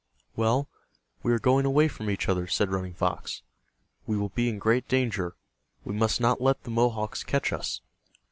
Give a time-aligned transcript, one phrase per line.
[0.35, 0.67] "Well,
[1.21, 3.43] we are going away from each other," said Running Fox.
[4.07, 5.35] "We will be in great danger.
[5.83, 7.81] We must not let the Mohawks catch us."